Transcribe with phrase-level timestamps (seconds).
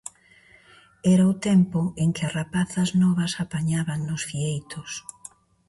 [1.13, 4.91] Era o tempo en que as rapazas novas apañaban nos fieitos.